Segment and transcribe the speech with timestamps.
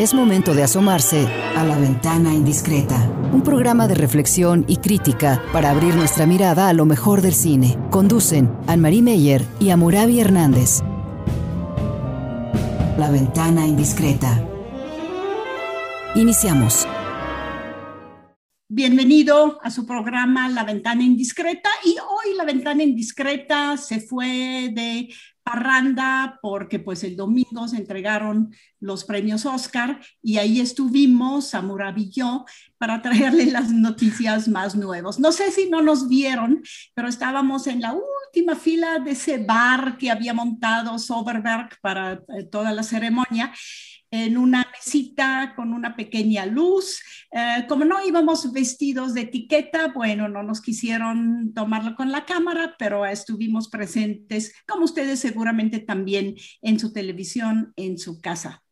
[0.00, 5.68] Es momento de asomarse a la ventana indiscreta, un programa de reflexión y crítica para
[5.68, 7.76] abrir nuestra mirada a lo mejor del cine.
[7.90, 10.80] Conducen Anne-Marie Meyer y Amurabi Hernández.
[12.96, 14.42] La ventana indiscreta.
[16.14, 16.88] Iniciamos.
[18.70, 25.10] Bienvenido a su programa La Ventana Indiscreta y hoy La Ventana Indiscreta se fue de
[25.50, 32.10] parranda porque pues el domingo se entregaron los premios Oscar y ahí estuvimos, Amurabi y
[32.10, 32.44] yo,
[32.78, 35.18] para traerle las noticias más nuevas.
[35.18, 36.62] No sé si no nos vieron,
[36.94, 42.44] pero estábamos en la última fila de ese bar que había montado Soberberg para eh,
[42.44, 43.52] toda la ceremonia
[44.10, 47.02] en una mesita con una pequeña luz.
[47.32, 52.74] Eh, como no íbamos vestidos de etiqueta, bueno, no nos quisieron tomarlo con la cámara,
[52.78, 58.62] pero estuvimos presentes, como ustedes seguramente también en su televisión, en su casa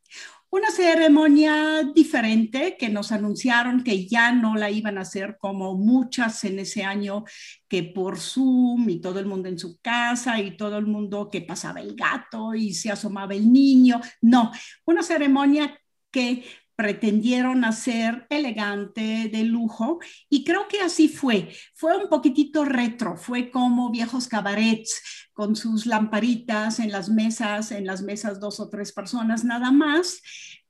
[0.50, 6.42] una ceremonia diferente que nos anunciaron que ya no la iban a hacer como muchas
[6.44, 7.24] en ese año,
[7.68, 11.42] que por Zoom y todo el mundo en su casa y todo el mundo que
[11.42, 14.00] pasaba el gato y se asomaba el niño.
[14.22, 14.50] No,
[14.86, 15.78] una ceremonia
[16.10, 16.44] que
[16.78, 19.98] pretendieron hacer elegante, de lujo,
[20.30, 21.52] y creo que así fue.
[21.74, 27.86] Fue un poquitito retro, fue como viejos cabarets con sus lamparitas en las mesas, en
[27.86, 30.20] las mesas dos o tres personas nada más,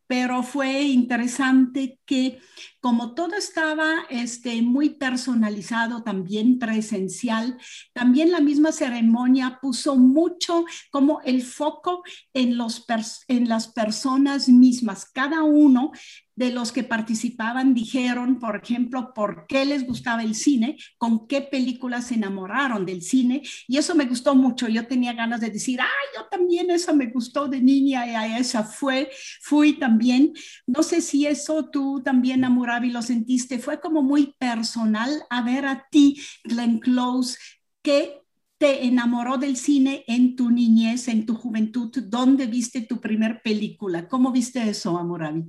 [0.07, 2.39] pero fue interesante que
[2.81, 7.59] como todo estaba este, muy personalizado, también presencial,
[7.93, 12.85] también la misma ceremonia puso mucho como el foco en, los
[13.29, 15.07] en las personas mismas.
[15.07, 15.93] Cada uno
[16.39, 21.41] de los que participaban dijeron, por ejemplo, por qué les gustaba el cine, con qué
[21.41, 24.69] películas se enamoraron del cine, y eso me gustó mucho.
[24.69, 28.39] Yo tenía ganas de decir, ah, yo también esa me gustó de niña y a
[28.39, 30.33] esa fue, fui también.
[30.65, 32.45] No sé si eso tú también,
[32.79, 37.37] Amurabi, lo sentiste, fue como muy personal a ver a ti, Glenn Close,
[37.83, 38.23] que
[38.57, 41.91] te enamoró del cine en tu niñez, en tu juventud?
[42.07, 44.09] ¿Dónde viste tu primer película?
[44.09, 45.45] ¿Cómo viste eso, Amurabi?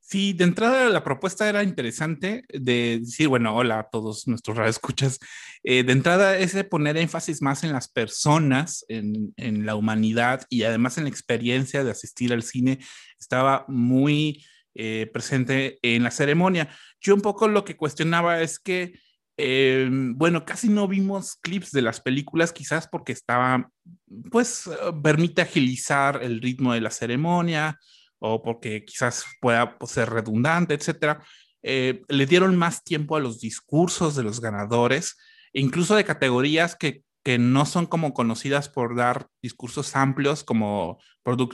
[0.00, 5.18] Sí, de entrada la propuesta era interesante de decir, bueno, hola a todos nuestros radioescuchas.
[5.62, 10.44] Eh, de entrada es de poner énfasis más en las personas, en, en, la humanidad
[10.50, 12.80] y además en la experiencia de asistir al cine.
[13.18, 14.44] Estaba muy
[14.74, 16.68] eh, presente en la ceremonia.
[17.00, 18.98] Yo un poco lo que cuestionaba es que,
[19.36, 23.70] eh, bueno, casi no vimos clips de las películas, quizás porque estaba,
[24.30, 24.70] pues,
[25.02, 27.78] permite agilizar el ritmo de la ceremonia
[28.18, 31.22] o porque quizás pueda pues, ser redundante, etcétera,
[31.62, 35.16] eh, le dieron más tiempo a los discursos de los ganadores,
[35.52, 40.98] incluso de categorías que, que no son como conocidas por dar discursos amplios como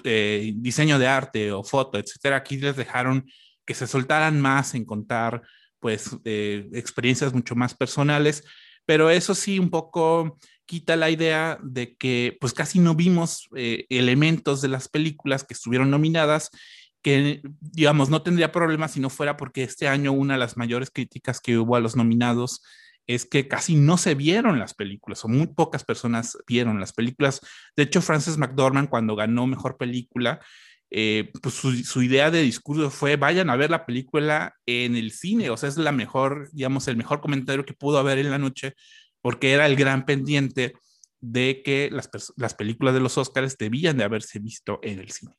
[0.04, 2.36] eh, diseño de arte o foto, etcétera.
[2.36, 3.24] Aquí les dejaron
[3.64, 5.42] que se soltaran más en contar
[5.78, 8.44] pues eh, experiencias mucho más personales,
[8.84, 13.86] pero eso sí un poco quita la idea de que pues casi no vimos eh,
[13.90, 16.50] elementos de las películas que estuvieron nominadas
[17.02, 20.90] que digamos no tendría problemas si no fuera porque este año una de las mayores
[20.90, 22.62] críticas que hubo a los nominados
[23.06, 27.40] es que casi no se vieron las películas o muy pocas personas vieron las películas.
[27.76, 30.40] De hecho, Frances McDormand cuando ganó Mejor Película,
[30.92, 35.50] eh, pues su, idea de discurso fue vayan a ver la película en el cine,
[35.50, 38.74] o sea, es la mejor, digamos, el mejor comentario que pudo haber en la noche,
[39.20, 40.74] porque era el gran pendiente
[41.20, 45.32] de que las, las películas de los Oscars debían de haberse visto en el cine.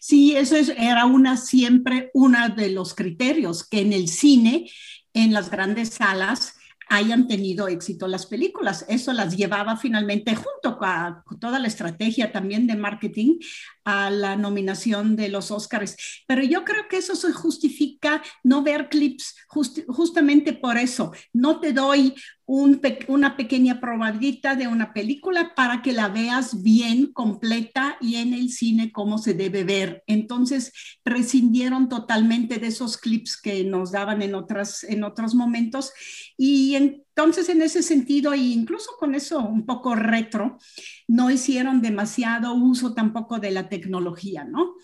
[0.00, 4.70] Sí, eso es, era una siempre uno de los criterios, que en el cine,
[5.14, 6.56] en las grandes salas,
[6.88, 8.84] hayan tenido éxito las películas.
[8.88, 13.38] Eso las llevaba finalmente junto con toda la estrategia también de marketing
[13.84, 15.96] a la nominación de los Oscars.
[16.26, 21.12] Pero yo creo que eso se justifica no ver clips justamente por eso.
[21.32, 22.14] No te doy
[22.46, 28.50] una pequeña probadita de una película para que la veas bien, completa y en el
[28.50, 30.02] cine como se debe ver.
[30.06, 35.92] Entonces, prescindieron totalmente de esos clips que nos daban en, otras, en otros momentos.
[36.36, 36.74] Y
[37.14, 40.58] entonces, en ese sentido, e incluso con eso un poco retro,
[41.06, 44.76] no hicieron demasiado uso tampoco de la tecnología, ¿no?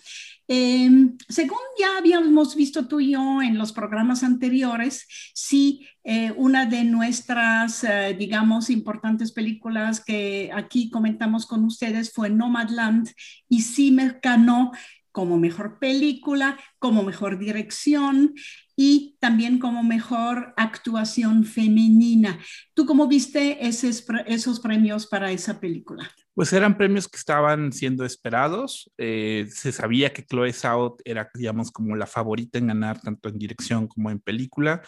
[0.47, 6.67] Em, según ya habíamos visto tú y yo en los programas anteriores, sí, eh, una
[6.67, 13.09] de nuestras, eh, digamos, importantes películas que aquí comentamos con ustedes fue Nomadland
[13.47, 14.71] y sí me ganó
[15.11, 18.33] como mejor película, como mejor dirección
[18.75, 22.39] y también como mejor actuación femenina.
[22.73, 26.09] ¿Tú cómo viste esos, esos premios para esa película?
[26.33, 28.89] Pues eran premios que estaban siendo esperados.
[28.97, 33.37] Eh, se sabía que Chloe Zhao era, digamos, como la favorita en ganar tanto en
[33.37, 34.81] dirección como en película.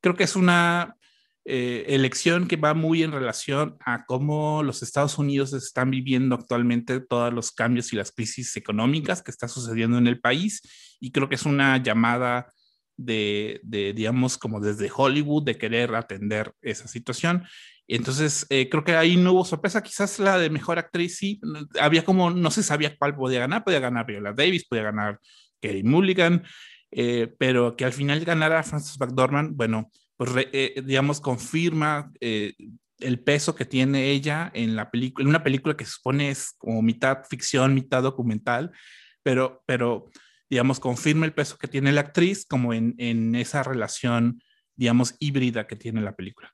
[0.00, 0.94] Creo que es una
[1.44, 7.00] eh, elección que va muy en relación a cómo los Estados Unidos están viviendo actualmente
[7.00, 10.62] todos los cambios y las crisis económicas que está sucediendo en el país.
[11.00, 12.52] Y creo que es una llamada
[12.96, 17.44] de, digamos, como desde Hollywood, de querer atender esa situación.
[17.88, 19.82] Entonces, eh, creo que ahí no hubo sorpresa.
[19.82, 21.40] Quizás la de mejor actriz sí,
[21.80, 23.64] había como, no se sabía cuál podía ganar.
[23.64, 25.18] Podía ganar Viola Davis, podía ganar
[25.60, 26.44] Kerry Mulligan,
[26.90, 32.12] eh, pero que al final ganara Frances McDormand, bueno, pues eh, digamos, confirma
[33.02, 36.54] el peso que tiene ella en la película, en una película que se supone es
[36.58, 38.70] como mitad ficción, mitad documental,
[39.22, 40.10] pero, pero
[40.48, 44.42] digamos, confirma el peso que tiene la actriz como en, en esa relación,
[44.76, 46.52] digamos, híbrida que tiene la película.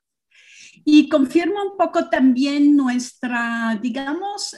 [0.85, 4.55] Y confirma un poco también nuestra, digamos,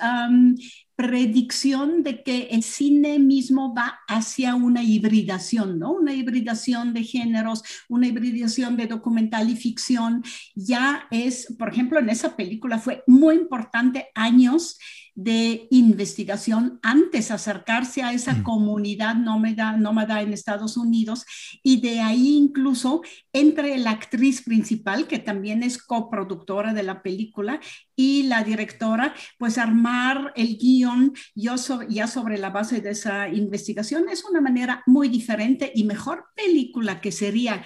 [1.01, 5.93] predicción de que el cine mismo va hacia una hibridación, ¿no?
[5.93, 10.23] Una hibridación de géneros, una hibridación de documental y ficción.
[10.53, 14.77] Ya es, por ejemplo, en esa película fue muy importante años
[15.15, 21.25] de investigación antes acercarse a esa comunidad nómada, nómada en Estados Unidos.
[21.63, 23.01] Y de ahí incluso
[23.33, 27.59] entre la actriz principal, que también es coproductora de la película,
[28.01, 31.55] y la directora, pues armar el guion yo
[31.87, 34.09] ya sobre la base de esa investigación.
[34.09, 37.63] Es una manera muy diferente y mejor película que sería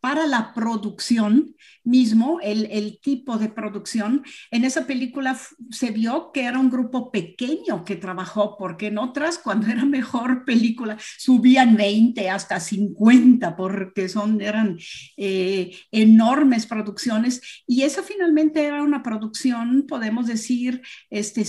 [0.00, 1.54] para la producción
[1.84, 4.22] mismo, el, tipo de producción.
[4.50, 5.38] En esa película
[5.70, 10.44] se vio que era un grupo pequeño que trabajó, porque en otras, cuando era mejor
[10.44, 14.78] película, subían 20 hasta 50, porque son, eran
[15.16, 17.40] eh, enormes producciones.
[17.66, 21.44] Y esa finalmente era una producción, podemos decir, este,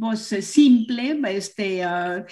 [0.00, 2.24] pues, simple, este, uh,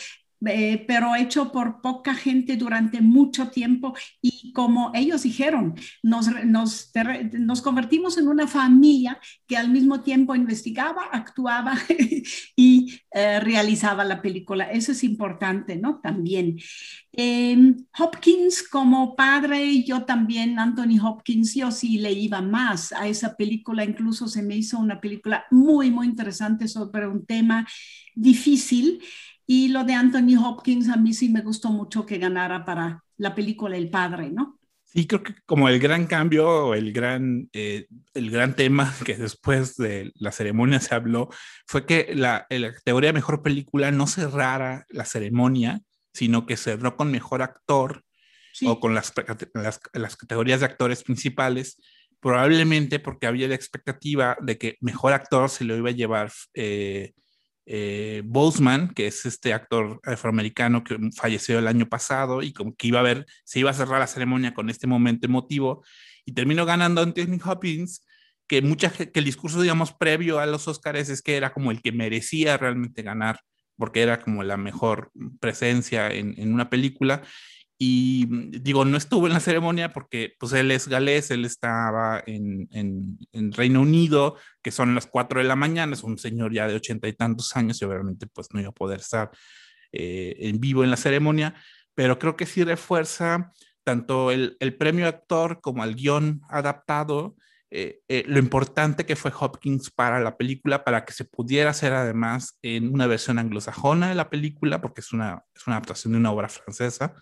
[0.44, 6.92] eh, pero hecho por poca gente durante mucho tiempo y como ellos dijeron, nos, nos,
[7.32, 11.74] nos convertimos en una familia que al mismo tiempo investigaba, actuaba
[12.56, 14.70] y eh, realizaba la película.
[14.70, 16.00] Eso es importante, ¿no?
[16.00, 16.58] También.
[17.12, 23.36] Em, Hopkins como padre, yo también, Anthony Hopkins, yo sí le iba más a esa
[23.36, 27.66] película, incluso se me hizo una película muy, muy interesante sobre un tema
[28.14, 29.02] difícil.
[29.46, 33.34] Y lo de Anthony Hopkins a mí sí me gustó mucho que ganara para la
[33.34, 34.58] película El Padre, ¿no?
[34.84, 39.76] Sí, creo que como el gran cambio, el gran, eh, el gran tema que después
[39.76, 41.28] de la ceremonia se habló
[41.66, 45.80] fue que la, la categoría Mejor Película no cerrara la ceremonia,
[46.12, 48.04] sino que cerró con Mejor Actor
[48.64, 49.12] o con las,
[49.52, 51.78] las, las, categorías de actores principales,
[52.20, 57.12] probablemente porque había la expectativa de que Mejor Actor se lo iba a llevar eh,
[57.66, 62.86] eh, Boseman, que es este actor afroamericano que falleció el año pasado y como que
[62.86, 65.84] iba a ver, se iba a cerrar la ceremonia con este momento emotivo
[66.24, 68.06] y terminó ganando Anthony Hopkins,
[68.46, 71.82] que, mucha, que el discurso, digamos, previo a los Oscars es que era como el
[71.82, 73.40] que merecía realmente ganar,
[73.76, 75.10] porque era como la mejor
[75.40, 77.22] presencia en, en una película
[77.78, 82.22] y mm, digo, no estuvo en la ceremonia porque pues él es galés, él estaba
[82.26, 86.68] en, en, Reino Unido, que son las 4 de la mañana, es un señor ya
[86.68, 89.30] de ochenta y tantos años y obviamente pues no iba a poder estar
[89.92, 91.54] eh, en vivo en la ceremonia,
[91.94, 93.52] pero creo que sí refuerza
[93.84, 97.36] tanto el, el premio actor como el guion adaptado,
[97.70, 101.92] eh, eh, lo importante que fue Hopkins para la película, para que se pudiera hacer
[101.92, 106.18] además en una versión anglosajona de la película, porque es una, es una adaptación de
[106.18, 107.14] una obra francesa.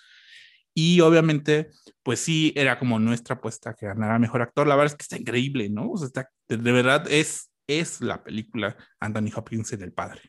[0.74, 1.70] Y obviamente,
[2.02, 4.66] pues sí, era como nuestra apuesta que ganara mejor actor.
[4.66, 5.92] La verdad es que está increíble, ¿no?
[5.94, 10.20] Está, de, verdad es, es la película Anthony Hopkins en El Padre.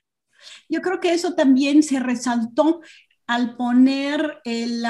[0.70, 2.82] Yo creo que eso también se resaltó
[3.28, 4.86] al poner, el,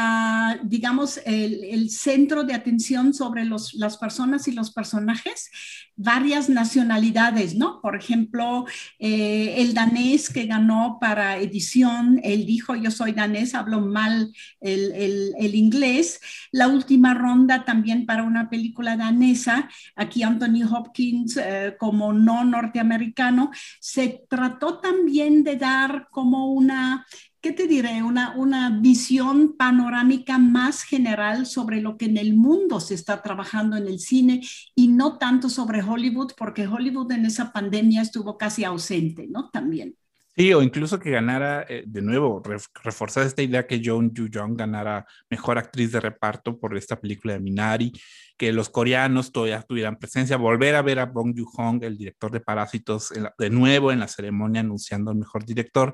[0.64, 5.50] digamos, el, centro de atención sobre los, las personas y los personajes,
[5.96, 7.80] varias nacionalidades, ¿no?
[7.82, 8.66] Por ejemplo,
[9.00, 15.34] eh, el danés que ganó para edición, él dijo, yo soy danés, hablo mal el,
[15.38, 16.20] el, inglés.
[16.52, 23.52] La última ronda también para una película danesa, aquí Anthony Hopkins eh, como no norteamericano,
[23.80, 27.06] se trató también de dar como una
[27.46, 28.02] ¿qué te diré?
[28.02, 33.78] Una, una visión panorámica más general sobre lo que en el mundo se está trabajando
[33.78, 34.42] en el cine
[34.74, 39.52] y no tanto sobre Hollywood, porque Hollywood en esa pandemia estuvo casi ausente, ¿no?
[39.52, 39.96] También.
[40.36, 42.42] Sí, o incluso que ganara, eh, de nuevo,
[42.84, 47.42] reforzar esta idea que Joan Yu-jong ganara mejor actriz de reparto por esta película de
[47.42, 47.94] Minari,
[48.40, 52.40] que los coreanos todavía tuvieran presencia, volver a ver a Bong Joon-hong, el director de
[52.40, 55.94] Parásitos, de nuevo en la ceremonia anunciando el mejor director.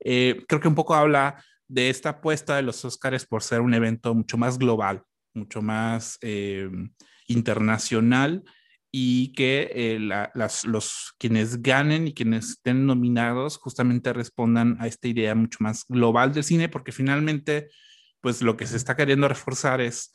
[0.00, 3.74] Eh, creo que un poco habla de esta apuesta de los Oscars por ser un
[3.74, 5.02] evento mucho más global,
[5.34, 6.70] mucho más eh,
[7.26, 8.42] internacional
[8.90, 9.98] y que eh,
[10.64, 16.32] los quienes ganen y quienes estén nominados justamente respondan a esta idea mucho más global
[16.32, 17.68] del cine, porque finalmente,
[18.20, 20.10] pues lo que se está queriendo reforzar es,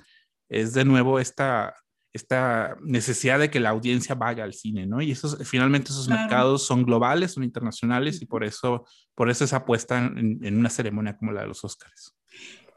[0.50, 1.76] es de nuevo esta,
[2.14, 5.02] esta necesidad de que la audiencia vaya al cine, ¿no?
[5.02, 9.58] Y esos, finalmente esos mercados son globales, son internacionales y por eso, por eso esa
[9.58, 12.16] apuesta en, en una ceremonia como la de los Oscars.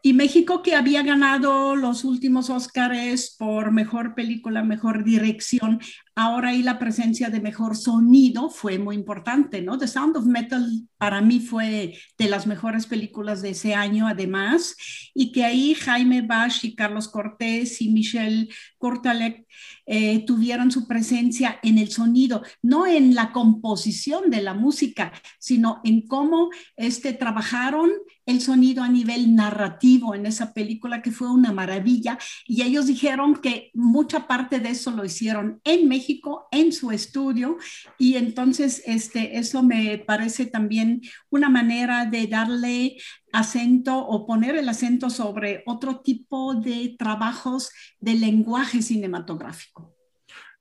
[0.02, 5.80] Y México que había ganado los últimos Óscares por mejor película, mejor dirección,
[6.16, 9.76] ahora ahí la presencia de mejor sonido fue muy importante, ¿no?
[9.76, 14.76] The Sound of Metal para mí fue de las mejores películas de ese año, además,
[15.14, 19.46] y que ahí Jaime Bash y Carlos Cortés y Michelle Cortalec
[19.84, 25.82] eh, tuvieron su presencia en el sonido, no en la composición de la música, sino
[25.84, 27.90] en cómo este, trabajaron
[28.24, 33.36] el sonido a nivel narrativo en esa película, que fue una maravilla, y ellos dijeron
[33.36, 36.05] que mucha parte de eso lo hicieron en México
[36.50, 37.58] en su estudio
[37.98, 42.96] y entonces este, eso me parece también una manera de darle
[43.32, 47.70] acento o poner el acento sobre otro tipo de trabajos
[48.00, 49.94] de lenguaje cinematográfico.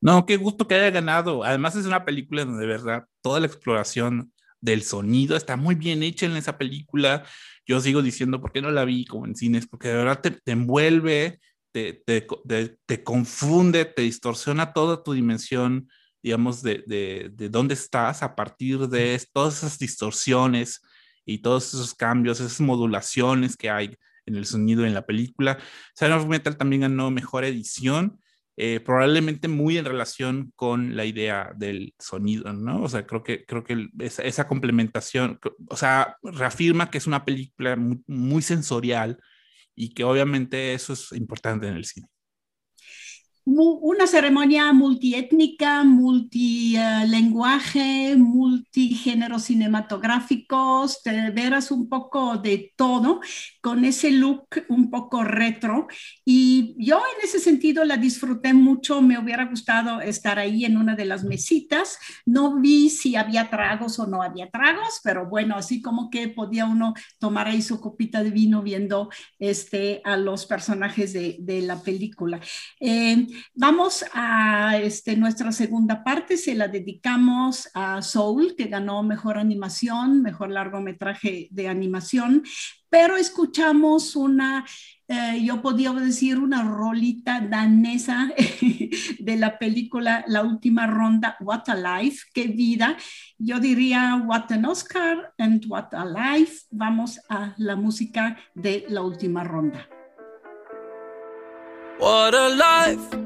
[0.01, 1.43] No, qué gusto que haya ganado.
[1.43, 6.03] Además es una película donde de verdad toda la exploración del sonido está muy bien
[6.03, 7.23] hecha en esa película.
[7.65, 9.67] Yo sigo diciendo, ¿por qué no la vi como en cines?
[9.67, 11.39] Porque de verdad te envuelve,
[11.75, 15.89] te, confunde, te distorsiona toda tu dimensión,
[16.24, 20.82] digamos, de, de, dónde estás a partir de todas esas distorsiones
[21.25, 25.60] y todos esos cambios, esas modulaciones que hay en el sonido en la película.
[25.96, 28.20] Sound of Metal también ganó mejor edición,
[28.58, 32.84] eh, probablemente muy en relación con la idea del sonido, ¿no?
[32.84, 37.75] O sea, creo que, creo que esa, complementación, o sea, reafirma que es una película
[37.75, 39.20] muy sensorial,
[39.75, 42.08] y que obviamente eso es importante en el cine
[43.45, 53.21] una ceremonia multiétnica, multilenguaje, multigéneros cinematográficos, te verás un poco de todo,
[53.61, 55.85] con ese look un poco retro.
[56.25, 60.95] Y yo en ese sentido la disfruté mucho, me hubiera gustado estar ahí en una
[60.95, 61.99] de las mesitas.
[62.25, 66.65] No vi si había tragos o no había tragos, pero bueno, así como que podía
[66.65, 71.83] uno tomar ahí su copita de vino viendo este, a los personajes de, de la
[71.83, 72.39] película.
[72.79, 79.37] Eh, Vamos a este, nuestra segunda parte, se la dedicamos a Soul, que ganó mejor
[79.37, 82.43] animación, mejor largometraje de animación,
[82.89, 84.65] pero escuchamos una,
[85.09, 88.31] eh, yo podría decir, una rolita danesa
[89.19, 92.95] de la película La Última Ronda, What a Life, qué vida.
[93.37, 96.67] Yo diría What an Oscar and What a Life.
[96.71, 99.89] Vamos a la música de La Última Ronda.
[101.97, 103.25] What a life.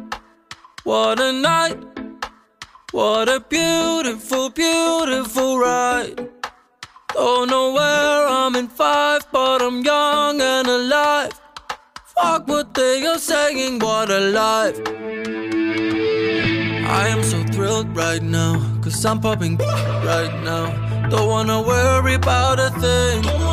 [0.89, 1.77] What a night,
[2.91, 6.29] what a beautiful, beautiful ride.
[7.13, 11.33] Don't know where I'm in five, but I'm young and alive.
[12.15, 14.79] Fuck what they are saying, what a life.
[16.89, 21.07] I am so thrilled right now, cause I'm popping right now.
[21.09, 23.48] Don't wanna worry about a thing.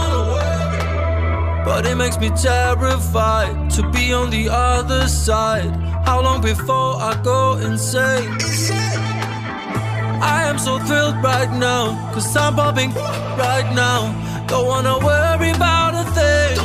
[1.67, 5.69] But it makes me terrified to be on the other side.
[6.07, 8.31] How long before I go insane?
[10.23, 12.95] I am so thrilled right now, cause I'm popping
[13.37, 14.15] right now.
[14.47, 16.57] Don't wanna worry about a thing.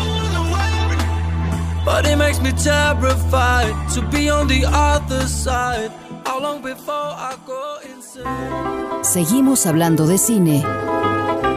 [1.84, 5.92] But it makes me terrified to be on the other side.
[6.28, 9.02] How long before I go insane?
[9.02, 10.64] Seguimos hablando de cine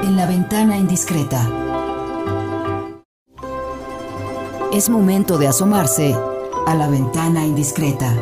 [0.02, 1.73] en la ventana indiscreta.
[4.74, 6.16] Es momento de asomarse
[6.66, 8.12] a la ventana indiscreta.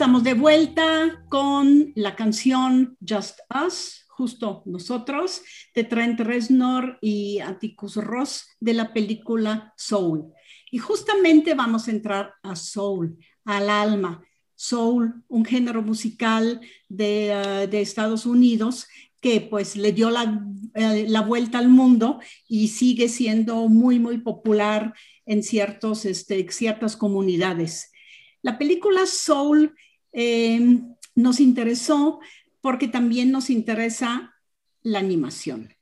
[0.00, 5.42] Estamos de vuelta con la canción Just Us, justo nosotros,
[5.74, 10.32] de Trent Reznor y Atticus Ross de la película Soul.
[10.70, 14.24] Y justamente vamos a entrar a Soul, al alma.
[14.54, 18.88] Soul, un género musical de, uh, de Estados Unidos
[19.20, 20.42] que pues le dio la,
[20.76, 24.94] eh, la, vuelta al mundo y sigue siendo muy, muy popular
[25.26, 27.92] en ciertos, este, ciertas comunidades.
[28.40, 29.74] La película Soul
[30.12, 30.80] eh,
[31.14, 32.20] nos interesó
[32.60, 34.34] porque también nos interesa
[34.82, 35.74] la animación.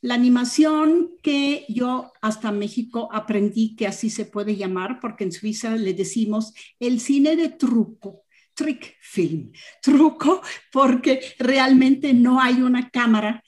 [0.00, 5.76] La animación que yo hasta México aprendí que así se puede llamar, porque en Suiza
[5.76, 13.42] le decimos el cine de truco, trick film, truco, porque realmente no hay una cámara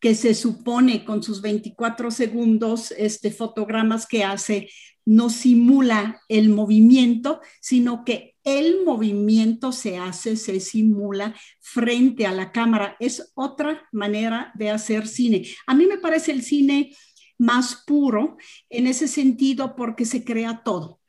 [0.00, 4.68] que se supone con sus 24 segundos este, fotogramas que hace
[5.04, 12.52] no simula el movimiento, sino que el movimiento se hace, se simula frente a la
[12.52, 12.94] cámara.
[13.00, 15.46] Es otra manera de hacer cine.
[15.66, 16.94] A mí me parece el cine
[17.38, 18.36] más puro
[18.68, 21.00] en ese sentido porque se crea todo.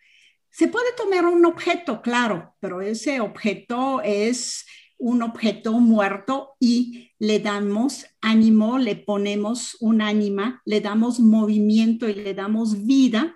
[0.49, 4.65] Se puede tomar un objeto, claro, pero ese objeto es
[4.99, 12.13] un objeto muerto y le damos ánimo, le ponemos un ánima, le damos movimiento y
[12.13, 13.35] le damos vida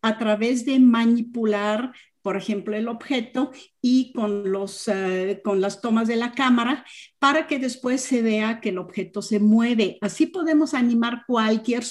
[0.00, 6.08] a través de manipular, por ejemplo, el objeto y con, los, uh, con las tomas
[6.08, 6.84] de la cámara
[7.18, 9.98] para que después se vea que el objeto se mueve.
[10.00, 11.82] Así podemos animar cualquier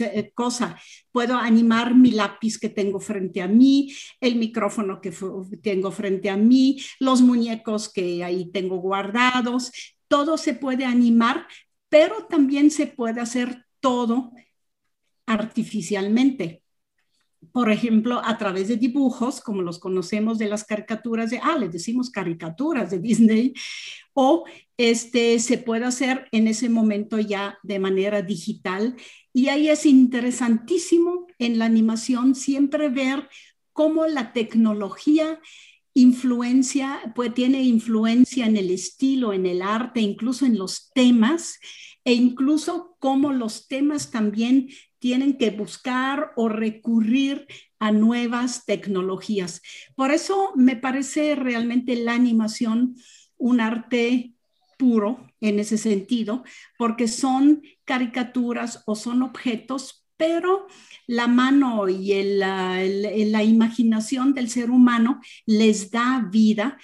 [0.00, 0.78] eh, cosa.
[1.12, 5.12] Puedo animar mi lápiz que tengo frente a mí, el micrófono que
[5.62, 9.72] tengo frente a mí, los muñecos que ahí tengo guardados.
[10.08, 11.46] Todo se puede animar,
[11.88, 14.32] pero también se puede hacer todo
[15.26, 16.62] artificialmente
[17.52, 21.72] por ejemplo, a través de dibujos, como los conocemos de las caricaturas de, ah, les
[21.72, 23.54] decimos caricaturas de Disney,
[24.14, 24.44] o
[24.76, 28.96] este, se puede hacer en ese momento ya de manera digital.
[29.32, 33.28] Y ahí es interesantísimo en la animación siempre ver
[33.72, 35.40] cómo la tecnología
[35.92, 41.58] influencia, pues tiene influencia en el estilo, en el arte, incluso en los temas,
[42.04, 44.68] e incluso cómo los temas también
[45.06, 47.46] tienen que buscar o recurrir
[47.78, 49.62] a nuevas tecnologías.
[49.94, 52.96] Por eso me parece realmente la animación
[53.36, 54.32] un arte
[54.76, 56.42] puro en ese sentido,
[56.76, 60.66] porque son caricaturas o son objetos, pero
[61.06, 62.82] la mano y la,
[63.44, 66.78] imaginación del ser humano les da vida.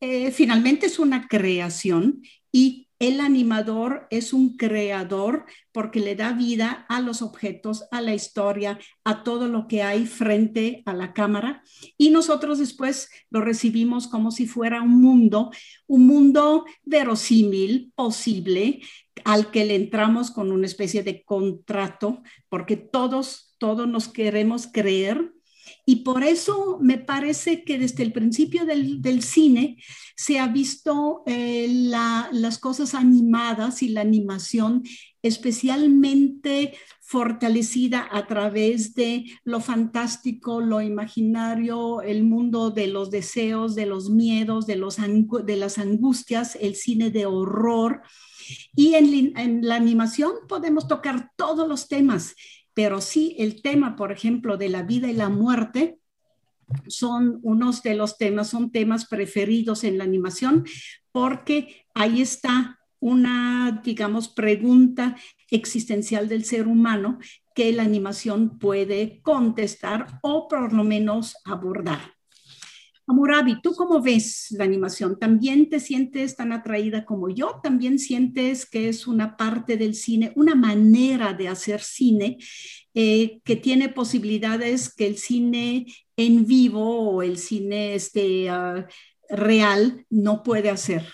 [0.00, 6.84] Eh, finalmente es una creación y el animador es un creador porque le da vida
[6.88, 11.62] a los objetos, a la historia, a todo lo que hay frente a la cámara.
[11.96, 15.50] Y nosotros después lo recibimos como si fuera un mundo,
[15.86, 18.80] un mundo verosímil, posible,
[19.24, 25.32] al que le entramos con una especie de contrato, porque todos, todos nos queremos creer
[25.88, 29.78] y por eso me parece que desde el principio del, cine
[30.14, 34.82] se ha visto eh, la, las cosas animadas y la animación
[35.22, 43.86] especialmente fortalecida a través de lo fantástico, lo imaginario, el mundo de los deseos, de
[43.86, 48.02] los miedos, de, los de las angustias, el cine de horror.
[48.74, 52.34] Y en la animación podemos tocar todos los temas
[52.78, 55.98] pero sí el tema, por ejemplo, de la vida y la muerte,
[56.86, 60.64] son unos de los temas, son temas preferidos en la animación,
[61.10, 65.16] porque ahí está una, digamos, pregunta
[65.50, 67.18] existencial del ser humano
[67.52, 72.17] que la animación puede contestar o por lo menos abordar.
[73.10, 75.18] Amurabi, ¿tú cómo ves la animación?
[75.18, 77.58] ¿También te sientes tan atraída como yo?
[77.62, 82.36] ¿También sientes que es una parte del cine, una manera de hacer cine
[82.92, 85.86] eh, que tiene posibilidades que el cine
[86.18, 88.84] en vivo o el cine este, uh,
[89.30, 91.06] real no puede hacer?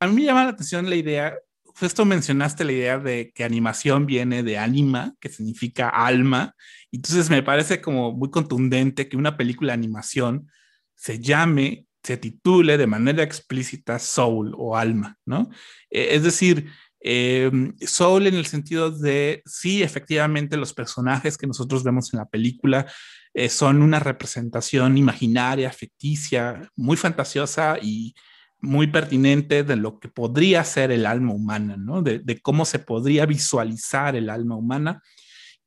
[0.00, 4.06] A mí me llama la atención la idea, justo mencionaste la idea de que animación
[4.06, 6.56] viene de anima, que significa alma,
[6.90, 10.48] entonces me parece como muy contundente que una película de animación
[10.96, 15.50] se llame, se titule de manera explícita soul o alma, ¿no?
[15.90, 17.50] Eh, es decir, eh,
[17.86, 22.86] soul en el sentido de, sí, efectivamente, los personajes que nosotros vemos en la película
[23.34, 28.14] eh, son una representación imaginaria, ficticia, muy fantasiosa y
[28.60, 32.02] muy pertinente de lo que podría ser el alma humana, ¿no?
[32.02, 35.02] De, de cómo se podría visualizar el alma humana.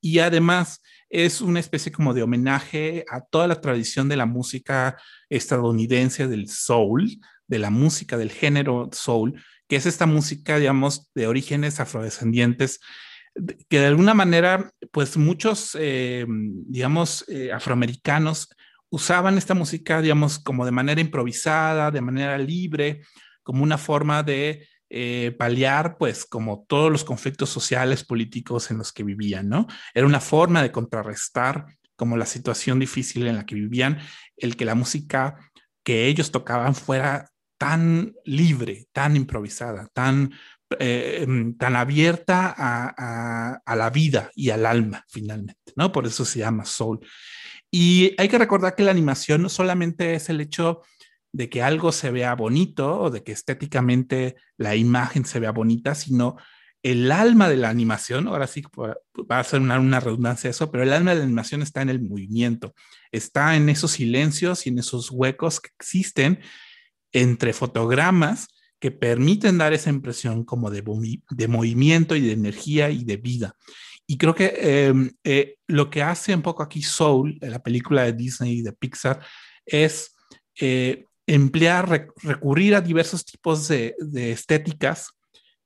[0.01, 4.97] Y además, es una especie como de homenaje a toda la tradición de la música
[5.29, 11.27] estadounidense del soul, de la música del género soul, que es esta música, digamos, de
[11.27, 12.79] orígenes afrodescendientes,
[13.69, 18.49] que de alguna manera, pues muchos, eh, digamos, eh, afroamericanos
[18.89, 23.01] usaban esta música, digamos, como de manera improvisada, de manera libre,
[23.43, 28.91] como una forma de eh, paliar, pues, como todos los conflictos sociales, políticos en los
[28.91, 29.67] que vivían, ¿no?
[29.93, 33.99] Era una forma de contrarrestar como la situación difícil en la que vivían,
[34.37, 35.37] el que la música
[35.83, 40.31] que ellos tocaban fuera tan libre, tan improvisada, tan,
[40.79, 45.91] eh, em, tan abierta a, a, la vida y al alma, finalmente, ¿no?
[45.91, 46.99] Por eso se llama soul.
[47.69, 50.81] Y hay que recordar que la animación no solamente es el hecho
[51.31, 55.95] de que algo se vea bonito o de que estéticamente la imagen se vea bonita,
[55.95, 56.37] sino
[56.81, 58.63] el alma de la animación, ahora sí
[59.29, 61.89] va a ser una, una, redundancia eso, pero el alma de la animación está en
[61.89, 62.73] el movimiento,
[63.11, 66.39] está en esos silencios y en esos huecos que existen
[67.11, 68.47] entre fotogramas
[68.79, 70.83] que permiten dar esa impresión como de,
[71.29, 73.55] de movimiento y de energía y de vida.
[74.07, 78.13] Y creo que em, eh, lo que hace un poco aquí Soul, la película de
[78.13, 79.19] Disney y de Pixar,
[79.65, 80.15] es
[80.59, 85.11] eh, emplear, recurrir a diversos tipos de, estéticas,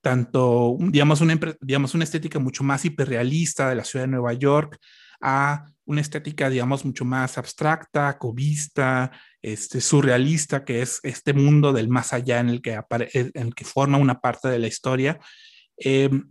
[0.02, 4.78] tanto, digamos una, digamos, una estética mucho más hiperrealista de la ciudad de Nueva York,
[5.22, 11.88] a una estética, digamos, mucho más abstracta, cubista, este, surrealista, que es este mundo del
[11.88, 15.20] más allá en el que, en el que forma una parte de la historia,
[15.78, 16.30] em,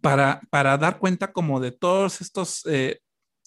[0.00, 3.00] para, para, dar cuenta como de todos estos, eh,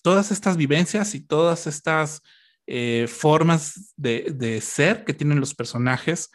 [0.04, 2.22] todas estas vivencias y todas estas
[2.67, 6.32] eh, formas de, ser que tienen los personajes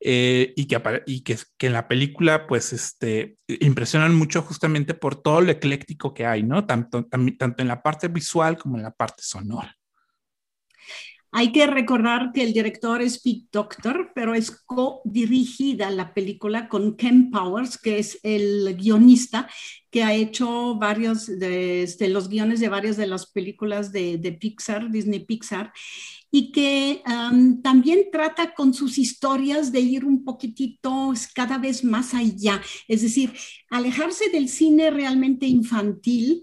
[0.00, 6.14] eh, y, que, en la película pues este, impresionan mucho justamente por todo lo ecléctico
[6.14, 6.66] que hay, ¿no?
[6.66, 9.76] Tanto, tanto en la parte visual como en la parte sonora.
[11.32, 16.96] Hay que recordar que el director es Pete Doctor, pero es co-dirigida la película con
[16.96, 19.48] Ken Powers, que es el guionista
[19.90, 24.32] que ha hecho varios de, de los guiones de varias de las películas de, de
[24.32, 25.72] Pixar, Disney Pixar,
[26.32, 32.14] y que um, también trata con sus historias de ir un poquitito cada vez más
[32.14, 33.32] allá, es decir,
[33.68, 36.42] alejarse del cine realmente infantil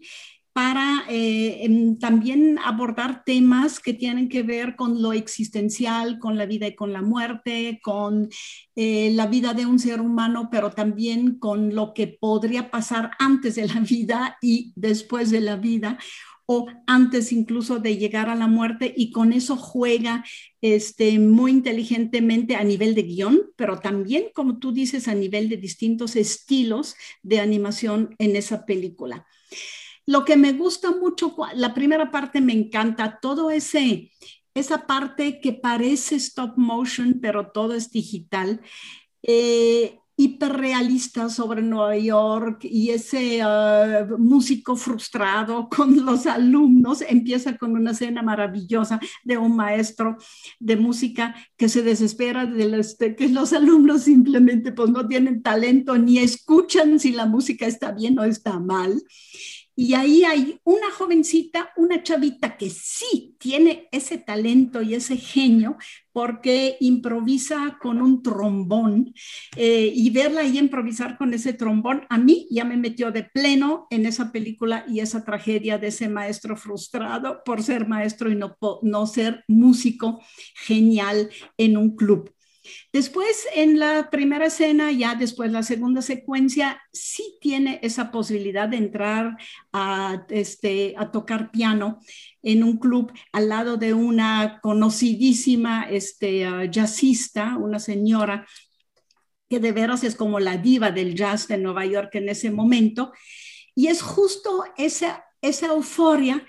[0.58, 6.48] para eh, em, también abordar temas que tienen que ver con lo existencial, con la
[6.48, 8.28] vida y con la muerte, con
[8.76, 13.54] eh, la vida de un ser humano, pero también con lo que podría pasar antes
[13.54, 16.00] de la vida y después de la vida
[16.48, 20.26] o antes incluso de llegar a la muerte y con eso juega
[20.62, 25.58] este, muy inteligentemente a nivel de guion, pero también, como tú dices, a nivel de
[25.58, 29.28] distintos estilos de animación en esa película.
[30.08, 34.10] Lo que me gusta mucho, la primera parte me encanta, todo ese,
[34.54, 38.62] esa parte que parece stop motion, pero todo es digital.
[39.22, 47.74] Eh, hiperrealista sobre Nueva York y ese ah, músico frustrado con los alumnos empieza con
[47.74, 50.18] una escena maravillosa de un maestro
[50.60, 55.98] de música que se desespera de este, que los alumnos simplemente pues no tienen talento
[55.98, 59.00] ni escuchan si la música está bien o está mal
[59.80, 65.78] y ahí hay una jovencita, una chavita que sí tiene ese talento y ese genio
[66.12, 69.14] porque improvisa con un trombón
[69.56, 73.86] eh, y verla ahí improvisar con ese trombón, a mí ya me metió de pleno
[73.92, 78.58] en esa película y esa tragedia de ese maestro frustrado por ser maestro y no,
[78.82, 80.20] no ser músico
[80.56, 82.34] genial en un club.
[82.92, 88.78] Después, en la primera escena, ya después la segunda secuencia, sí tiene esa posibilidad de
[88.78, 89.38] entrar
[89.74, 92.00] a, este, a tocar piano
[92.42, 98.46] en un club al lado de una conocidísima este, uh, jazzista, una señora
[99.50, 103.14] que de veras es como la diva del jazz de Nueva York en ese momento.
[103.76, 106.46] Y es justo esa, esa euforia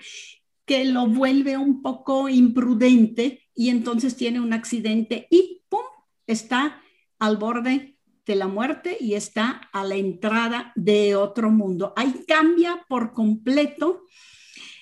[0.65, 5.63] que lo vuelve un poco imprudente y entonces tiene un accidente y
[6.31, 6.81] está
[7.19, 11.93] al borde de la muerte y está a la entrada de otro mundo.
[11.95, 14.03] Ahí cambia por completo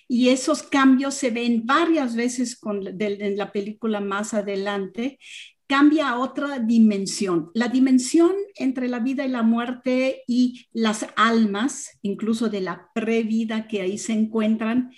[0.07, 5.19] y esos cambios se ven varias veces con, en la película más adelante.
[5.65, 11.97] Cambia a otra dimensión, la dimensión entre la vida y la muerte y las almas,
[12.01, 14.91] incluso de la previda que ahí se encuentran,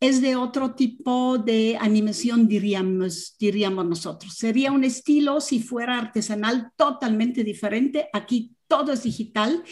[0.00, 4.34] es de otro tipo de animación, diríamos, diríamos nosotros.
[4.34, 8.08] Sería un estilo, si fuera artesanal, totalmente diferente.
[8.12, 9.62] Aquí todo es digital,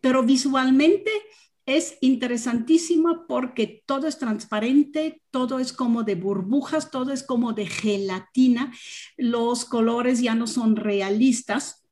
[0.00, 1.10] pero visualmente
[1.66, 7.66] es interesantísima porque todo es transparente, todo es como de burbujas, todo es como de
[7.66, 8.72] gelatina,
[9.16, 11.83] los colores ya no son realistas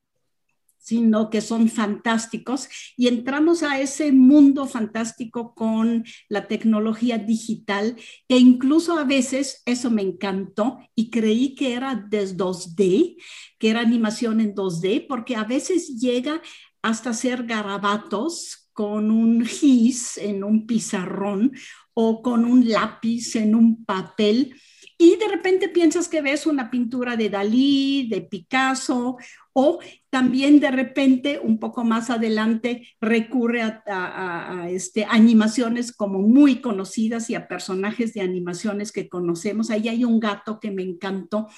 [0.82, 2.68] sino que son fantásticos.
[2.96, 7.96] Y entramos a ese mundo fantástico con la tecnología digital,
[8.28, 13.16] que incluso a veces eso me encantó y creí que era de 2D,
[13.58, 16.42] que era animación en 2D, porque a veces llega
[16.82, 21.52] hasta ser garabatos con un gis en un pizarrón
[21.94, 24.56] o con un lápiz en un papel.
[24.98, 29.16] Y de repente piensas que ves una pintura de Dalí, de Picasso,
[29.52, 37.28] o también de repente, un poco más adelante, recurre a, este, animaciones como muy conocidas
[37.30, 39.70] y a personajes de animaciones que conocemos.
[39.70, 41.48] Ahí hay un gato que me encantó.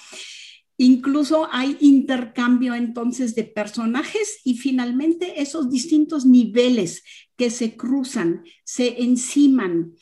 [0.77, 7.03] Incluso hay intercambio entonces de personajes y finalmente esos distintos niveles
[7.37, 9.93] que se cruzan, se enciman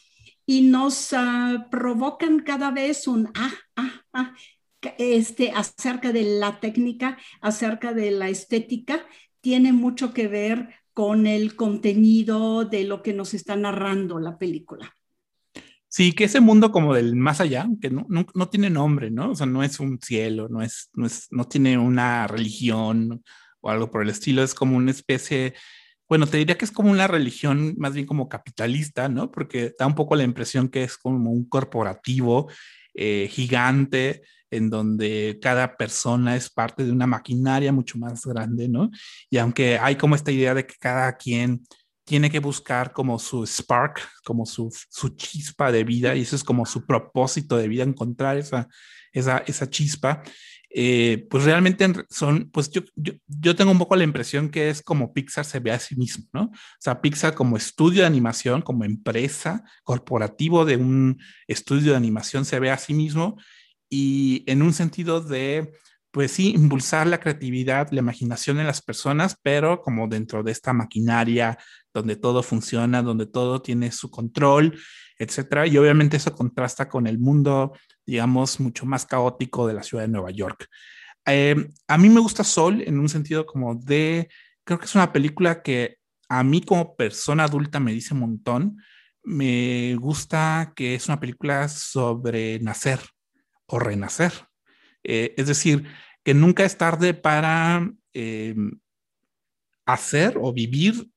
[0.45, 4.36] y nos ah, provocan cada vez un ah, ah, ah,
[4.97, 9.05] este, acerca de la técnica, acerca de la estética,
[9.41, 14.95] tiene mucho que ver con el contenido de lo que nos está narrando la película.
[15.87, 19.31] Sí, que ese mundo como del más allá, que no, no, tiene nombre, ¿no?
[19.31, 23.23] O sea, no es un cielo, no, es, no, es, no tiene una religión
[23.61, 25.53] o algo por el estilo, es como una especie
[26.13, 29.31] bueno, te diría que es como una religión más bien como capitalista, ¿no?
[29.31, 32.51] Porque da un poco la impresión que es como un corporativo
[32.93, 34.21] eh, gigante
[34.55, 38.89] en donde cada persona es parte de una maquinaria mucho más grande, ¿no?
[39.29, 41.63] Y aunque hay como esta idea de que cada quien
[42.05, 46.43] tiene que buscar como su spark, como su, su chispa de vida, y eso es
[46.43, 48.67] como su propósito de vida, encontrar esa,
[49.13, 50.21] esa, esa chispa,
[50.75, 55.13] eh, pues realmente son, pues yo, yo, tengo un poco la impresión que es como
[55.13, 56.45] Pixar se ve a sí mismo, ¿no?
[56.45, 62.43] O sea, Pixar como estudio de animación, como empresa corporativo de un estudio de animación
[62.43, 63.37] se ve a sí mismo
[63.93, 65.71] y en un sentido de,
[66.12, 70.73] pues sí, impulsar la creatividad, la imaginación en las personas, pero como dentro de esta
[70.73, 71.58] maquinaria
[71.93, 74.79] donde todo funciona, donde todo tiene su control,
[75.19, 75.67] etcétera.
[75.67, 77.73] Y obviamente eso contrasta con el mundo
[78.06, 80.67] digamos, mucho más caótico de la ciudad de Nueva York.
[81.25, 84.29] Eh, a mí me gusta Sol en un sentido como de,
[84.63, 85.97] creo que es una película que
[86.29, 88.77] a mí como persona adulta me dice un montón.
[89.23, 92.99] Me gusta que es una película sobre nacer
[93.67, 94.32] o renacer.
[95.04, 95.86] Eh, es decir,
[96.23, 98.56] que nunca es tarde para eh,
[99.86, 101.10] hacer o vivir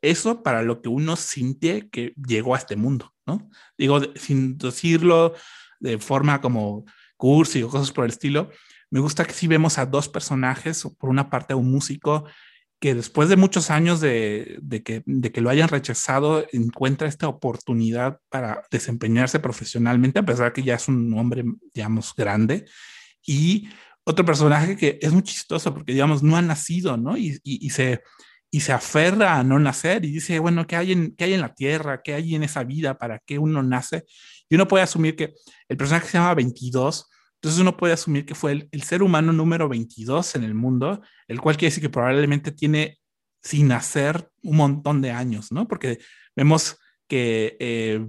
[0.00, 3.48] eso para lo que uno siente que llegó a este mundo, ¿no?
[3.78, 5.34] Digo, sin decirlo
[5.80, 6.84] de forma como
[7.16, 8.50] cursi o cosas por el estilo,
[8.90, 12.24] me gusta que sí vemos a dos personajes, por una parte a un músico
[12.82, 18.18] que después de muchos años de, que, de que lo hayan rechazado, encuentra esta oportunidad
[18.28, 22.64] para desempeñarse profesionalmente, a pesar que ya es un hombre, digamos, grande.
[23.24, 23.68] Y
[24.02, 27.16] otro personaje que es muy chistoso porque, digamos, no ha nacido, ¿no?
[27.16, 28.02] Y, y, se,
[28.50, 31.42] y se aferra a no nacer y dice, bueno, ¿qué hay, en, ¿qué hay en
[31.42, 32.02] la tierra?
[32.02, 32.98] ¿Qué hay en esa vida?
[32.98, 34.06] ¿Para qué uno nace?
[34.48, 35.34] Y uno puede asumir que
[35.68, 37.08] el personaje se llama 22,
[37.42, 41.40] entonces uno puede asumir que fue el, ser humano número 22 en el mundo, el
[41.40, 43.00] cual quiere decir que probablemente tiene
[43.42, 45.66] sin nacer un montón de años, ¿no?
[45.66, 45.98] Porque
[46.36, 46.78] vemos
[47.08, 48.00] que, eh,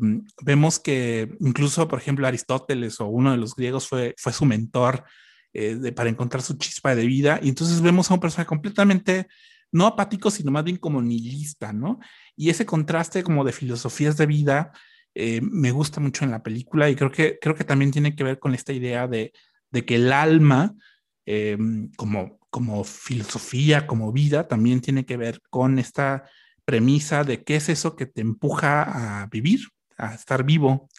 [0.44, 5.04] vemos que incluso, por ejemplo, Aristóteles o uno de los griegos fue, fue su mentor
[5.52, 7.40] eh, para encontrar su chispa de vida.
[7.42, 9.26] Y entonces vemos a un personaje completamente,
[9.72, 12.00] no apático, sino más bien como nihilista, ¿no?
[12.36, 14.74] Y ese contraste como de filosofías de vida
[15.16, 18.24] eh, me gusta mucho en la película y creo que, creo que también tiene que
[18.24, 19.32] ver con esta idea de,
[19.72, 20.74] de que el alma,
[21.26, 21.58] eh,
[21.98, 26.30] como, como filosofía, como vida, también tiene que ver con esta
[26.66, 29.62] premisa de qué es eso que te empuja a vivir,
[29.98, 30.90] a estar vivo,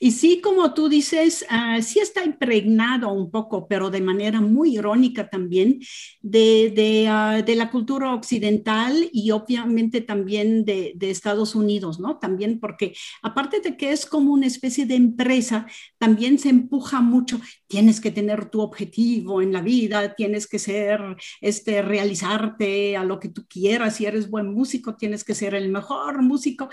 [0.00, 4.76] y sí, como tú dices, uh, sí está impregnado un poco, pero de manera muy
[4.76, 5.80] irónica también,
[6.20, 12.18] de, de, uh, de la cultura occidental y obviamente también de, de, Estados Unidos, ¿no?
[12.18, 15.66] También porque aparte de que es como una especie de empresa,
[15.98, 21.00] también se empuja mucho, tienes que tener tu objetivo en la vida, tienes que ser,
[21.40, 25.68] este, realizarte a lo que tú quieras, si eres buen músico, tienes que ser el
[25.70, 26.68] mejor músico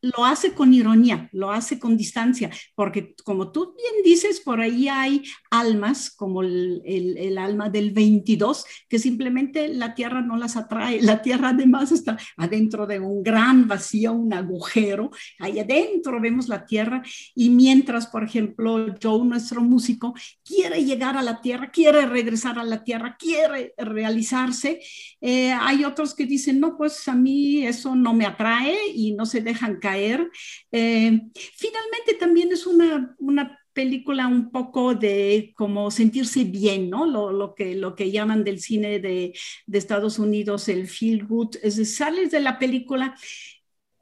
[0.00, 4.88] lo hace con ironía, lo hace con distancia, porque como tú bien dices, por ahí
[4.88, 11.02] hay almas, como el, alma del 22, que simplemente la Tierra no las atrae.
[11.02, 15.10] La Tierra además está adentro de un gran vacío, un agujero.
[15.38, 17.02] Ahí adentro vemos la Tierra
[17.34, 22.64] y mientras, por ejemplo, Joe, nuestro músico, quiere llegar a la Tierra, quiere regresar a
[22.64, 24.80] la Tierra, quiere realizarse,
[25.20, 29.26] eh, hay otros que dicen, no, pues a mí eso no me atrae y no
[29.26, 29.87] se dejan caer.
[29.96, 37.06] Eh, finalmente también es una, una película un poco de como sentirse bien, ¿no?
[37.06, 39.32] Lo, lo, que, lo que llaman del cine de,
[39.66, 41.54] de Estados Unidos el feel good.
[41.62, 43.14] Es decir, sales de la película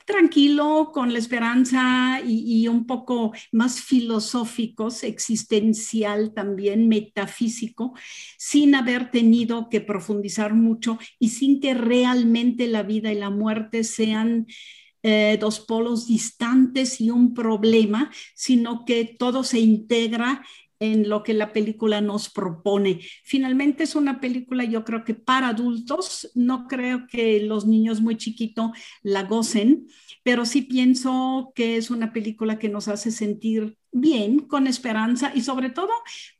[0.06, 7.92] tranquilo, con la esperanza y, y, un poco más filosóficos, existencial también, metafísico,
[8.38, 13.84] sin haber tenido que profundizar mucho y sin que realmente la vida y la muerte
[13.84, 14.46] sean
[15.08, 20.44] eh, dos polos distantes y un problema, sino que todo se integra
[20.80, 22.98] en lo que la película nos propone.
[23.22, 28.16] Finalmente es una película yo creo que para adultos, no creo que los niños muy
[28.16, 28.72] chiquitos
[29.04, 29.86] la gocen,
[30.24, 35.42] pero sí pienso que es una película que nos hace sentir bien, con esperanza y
[35.42, 35.90] sobre todo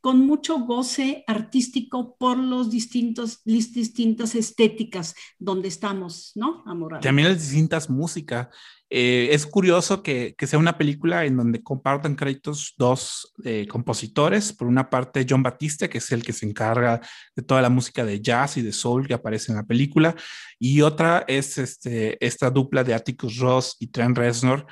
[0.01, 6.63] con mucho goce artístico por los distintos, las distintas estéticas donde estamos, ¿no?
[6.65, 6.99] Amor.
[6.99, 8.47] También las distintas músicas.
[8.89, 14.53] Eh, es curioso que, que, sea una película en donde compartan créditos dos eh, compositores.
[14.53, 17.01] Por una parte, John Batiste, que es el que se encarga
[17.35, 20.15] de toda la música de jazz y de soul que aparece en la película,
[20.57, 24.65] y otra es este, esta dupla de Atticus Ross y Trent Reznor,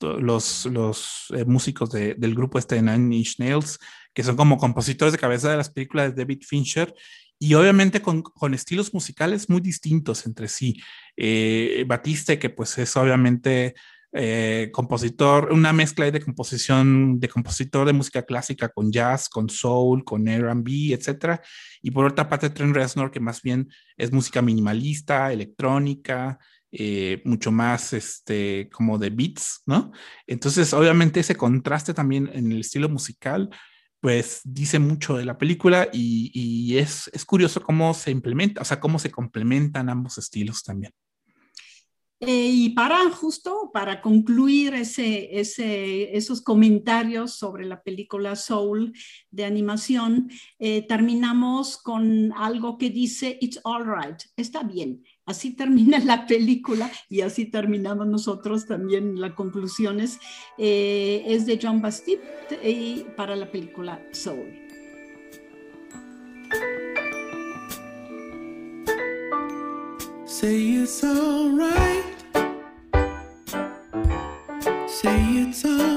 [0.00, 3.78] los, los eh, músicos de, del grupo este de Nine Inch Nails,
[4.14, 6.94] que son como compositores de cabeza de las películas de David Fincher
[7.38, 10.80] y obviamente con, con estilos musicales muy distintos entre sí.
[11.16, 13.74] Eh, Batiste, que pues es obviamente
[14.12, 20.04] eh, compositor, una mezcla de composición, de compositor de música clásica con jazz, con soul,
[20.04, 21.42] con R&B, etcétera.
[21.82, 26.38] Y por otra parte, Trent Reznor, que más bien es música minimalista, electrónica,
[26.72, 29.92] eh, mucho más este, como de beats, ¿no?
[30.26, 33.50] Entonces, obviamente ese contraste también en el estilo musical,
[34.00, 38.64] pues dice mucho de la película y, y es, es curioso cómo se implementa, o
[38.64, 40.92] sea, cómo se complementan ambos estilos también.
[42.20, 48.94] Eh, y para justo, para concluir ese, ese, esos comentarios sobre la película Soul
[49.30, 55.04] de animación, eh, terminamos con algo que dice, It's all right, está bien.
[55.26, 60.20] Así termina la película y así terminamos nosotros también las conclusiones.
[60.56, 62.22] Eh, es de John Bastide
[62.62, 64.66] y para la película Soul.
[70.24, 72.04] Say it's alright.
[74.86, 75.95] Say it's.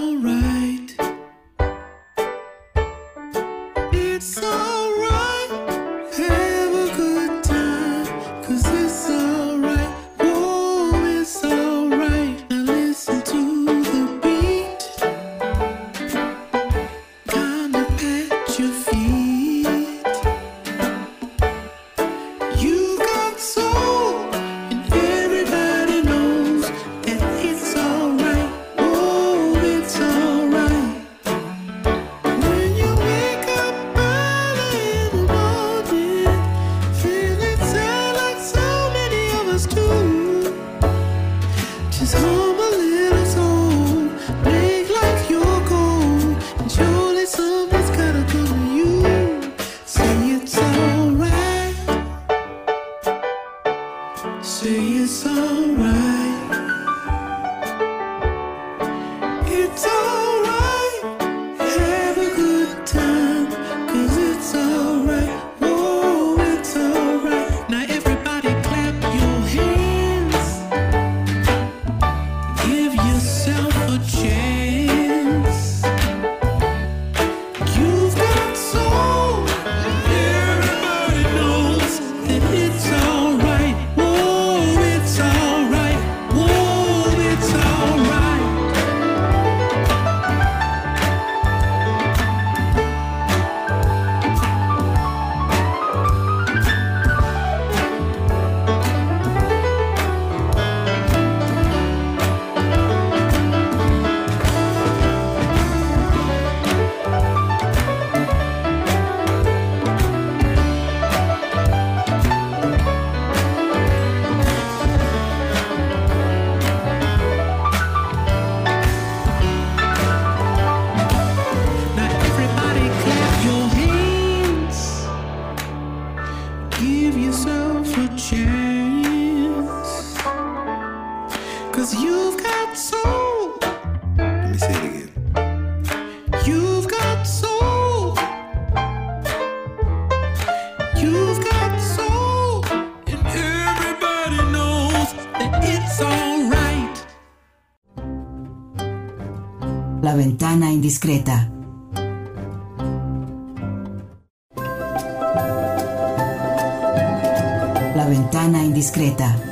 [157.95, 159.49] La ventana indiscreta.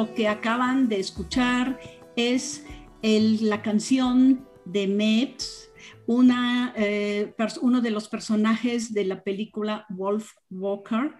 [0.00, 1.78] Lo que acaban de escuchar
[2.16, 2.64] es
[3.02, 5.70] la canción de Mets,
[6.06, 11.16] una, eh, uno de los personajes de la película Wolf Walker,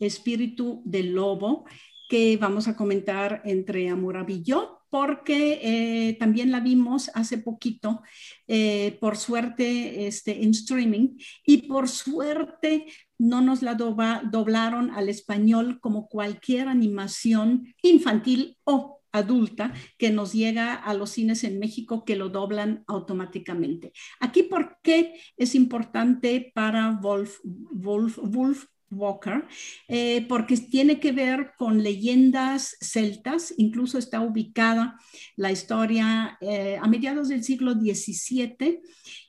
[0.00, 1.64] Espíritu del Lobo,
[2.08, 8.02] que vamos a comentar entre Amurabi y yo, porque eh, también la vimos hace poquito,
[8.48, 11.16] eh, por suerte, este, en streaming,
[11.46, 12.86] y por suerte
[13.18, 20.74] no nos la doblaron al español como cualquier animación infantil o adulta que nos llega
[20.74, 23.92] a los cines en México que lo doblan automáticamente.
[24.18, 29.44] Aquí, ¿por qué es importante para Wolf, Wolf, Wolf Walker,
[29.88, 34.98] eh, porque tiene que ver con leyendas celtas, incluso está ubicada
[35.36, 38.80] la historia eh, a mediados del siglo XVII.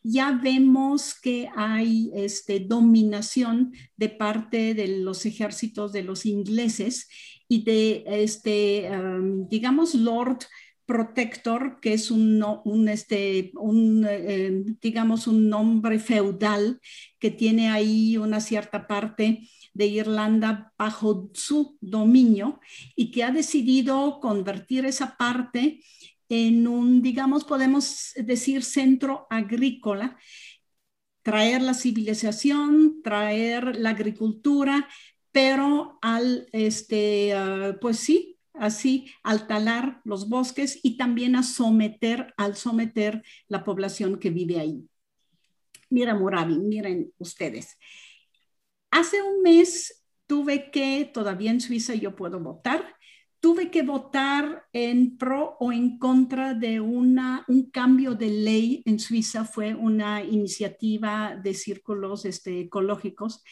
[0.04, 7.08] Ya vemos que hay este, dominación de parte de los ejércitos de los ingleses
[7.48, 10.40] y de, este, um, digamos, Lord
[10.86, 13.52] Protector, que es un, un, este,
[14.10, 16.80] eh, digamos, un nombre feudal
[17.20, 22.60] que tiene ahí una cierta parte de Irlanda bajo su dominio
[22.96, 25.82] y que ha decidido convertir esa parte
[26.30, 30.18] en un, digamos, podemos decir, centro agrícola,
[31.22, 34.88] traer la civilización, traer la agricultura,
[35.32, 42.34] pero al, este, ah, pues sí, así, al talar los bosques y también a someter,
[42.38, 44.88] al someter la población que vive ahí.
[45.90, 47.78] Mira, Moravi, miren ustedes.
[48.92, 52.96] Hace un mes tuve que, todavía en Suiza yo puedo votar,
[53.40, 59.00] tuve que votar en pro o en contra de una, un cambio de ley en
[59.00, 59.46] Suiza.
[59.46, 63.44] Fue una iniciativa de círculos este, ecológicos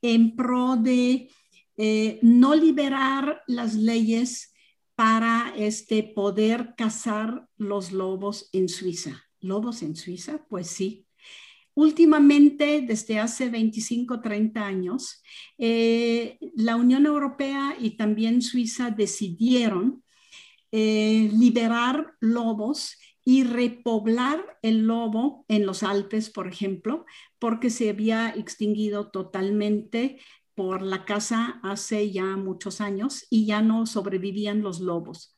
[0.00, 1.28] en pro de
[1.76, 4.52] eh, no liberar las leyes
[4.94, 9.24] para este, poder cazar los lobos en Suiza.
[9.40, 10.46] ¿Lobos en Suiza?
[10.48, 11.06] Pues sí,
[11.76, 15.22] Últimamente, desde hace 25, 30 años,
[15.58, 20.02] eh, la Unión Europea y también Suiza decidieron
[20.72, 22.96] eh, liberar lobos
[23.26, 27.04] y repoblar el lobo en los Alpes, por ejemplo,
[27.38, 30.18] porque se había extinguido totalmente
[30.56, 35.36] por la caza hace ya muchos años y ya no sobrevivían los lobos.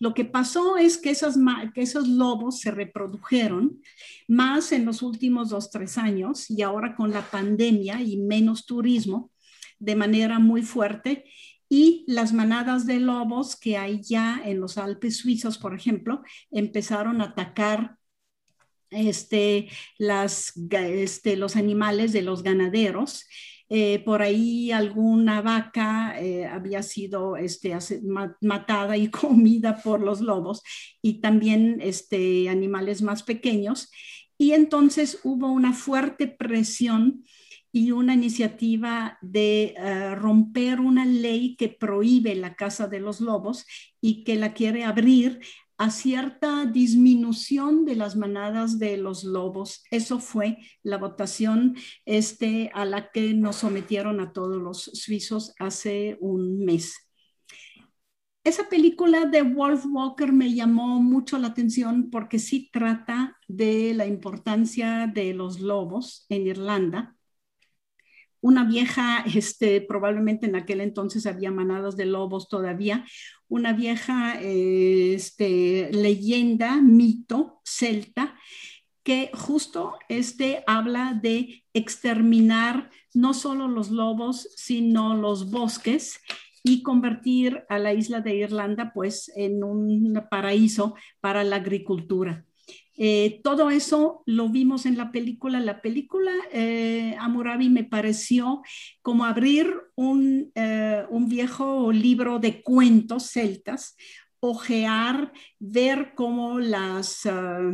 [0.00, 3.82] Lo que pasó es que esos, lobos se reprodujeron
[4.26, 9.30] más en los últimos dos, tres años y ahora con la pandemia y menos turismo
[9.78, 11.26] de manera muy fuerte
[11.68, 17.20] y las manadas de lobos que hay ya en los Alpes suizos, por ejemplo, empezaron
[17.20, 17.96] a atacar
[18.90, 23.26] este, este, los animales de los ganaderos
[23.68, 27.76] eh, por ahí alguna vaca eh, había sido este,
[28.40, 30.62] matada y comida por los lobos
[31.02, 33.90] y también este, animales más pequeños.
[34.38, 37.24] Y entonces hubo una fuerte presión
[37.72, 43.66] y una iniciativa de uh, romper una ley que prohíbe la caza de los lobos
[44.00, 45.40] y que la quiere abrir
[45.78, 49.84] a cierta disminución de las manadas de los lobos.
[49.90, 56.16] Eso fue la votación este, a la que nos sometieron a todos los suizos hace
[56.20, 57.06] un mes.
[58.46, 64.06] Esa película de Wolf Walker me llamó mucho la atención porque sí trata de la
[64.06, 67.15] importancia de los lobos en Irlanda.
[68.46, 73.04] Una vieja, este, probablemente en aquel entonces había manadas de lobos todavía,
[73.48, 78.38] una vieja este, leyenda, mito celta,
[79.02, 86.20] que justo este habla de exterminar no solo los lobos, sino los bosques
[86.62, 92.44] y convertir a la isla de Irlanda pues en un paraíso para la agricultura.
[92.96, 95.60] Eh, todo eso lo vimos en la película.
[95.60, 98.62] La película eh, Amurabi me pareció
[99.02, 103.96] como abrir un, eh, un, viejo libro de cuentos celtas,
[104.40, 107.26] ojear, ver cómo las...
[107.26, 107.72] Ah,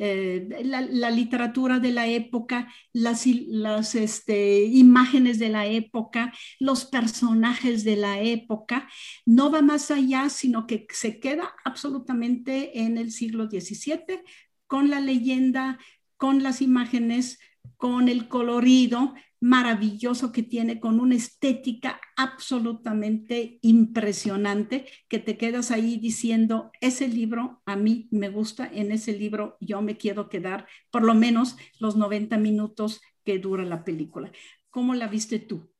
[0.00, 7.96] la, literatura de la época, las, las este, imágenes de la época, los personajes de
[7.96, 8.88] la época,
[9.26, 14.22] no va más allá, sino que se queda absolutamente en el siglo XVII,
[14.68, 15.80] con la leyenda,
[16.16, 17.40] con las imágenes,
[17.76, 25.96] con el colorido maravilloso que tiene, con una estética absolutamente impresionante, que te quedas ahí
[25.96, 31.04] diciendo, ese libro a mí me gusta, en ese libro yo me quiero quedar por
[31.04, 34.32] lo menos los 90 minutos que dura la película.
[34.70, 35.70] ¿Cómo la viste tú?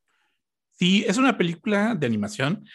[0.71, 2.65] Sí, es una película de animación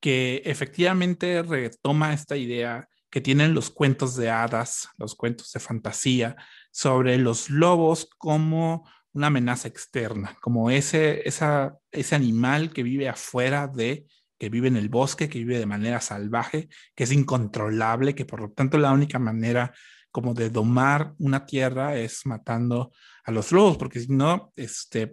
[0.00, 6.34] que efectivamente retoma esta idea que tienen los cuentos de hadas, los cuentos de fantasía,
[6.70, 14.06] sobre los lobos como una amenaza externa, como ese, ese animal que vive afuera de,
[14.38, 18.40] que vive en el bosque, que vive de manera salvaje, que es incontrolable, que por
[18.40, 19.74] lo tanto la única manera
[20.10, 22.92] como de domar una tierra es matando
[23.24, 25.12] a los lobos, porque si no, este,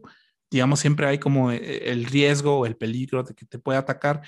[0.51, 4.21] digamos, siempre hay como eh, el riesgo o el peligro de que te pueda atacar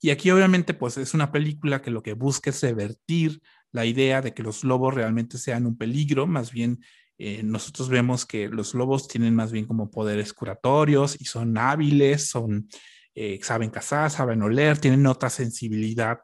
[0.00, 3.40] y aquí obviamente pues es una película que lo que busca es revertir
[3.72, 6.80] la idea de que los lobos realmente sean un peligro, más bien
[7.18, 12.28] eh, nosotros vemos que los lobos tienen más bien como poderes curatorios y son hábiles,
[12.28, 12.68] son,
[13.14, 16.20] eh, saben cazar, saben oler, tienen otra sensibilidad.